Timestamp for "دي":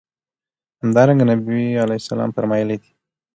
2.81-2.89